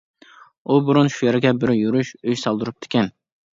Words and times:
ئۇ 0.65 0.77
بۇرۇن 0.87 1.11
شۇ 1.17 1.27
يەرگە 1.27 1.53
بىر 1.65 1.75
يۈرۈش 1.83 2.15
ئۆي 2.23 2.43
سالدۇرۇپتىكەن. 2.47 3.15